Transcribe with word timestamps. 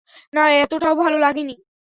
না, 0.33 0.43
এতোটাও 0.55 0.95
ভালো 0.95 1.17
লাগে 1.17 1.43
নি। 1.43 1.55